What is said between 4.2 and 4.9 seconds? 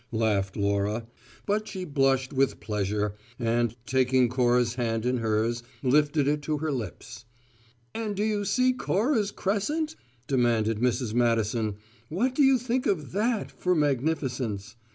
Cora's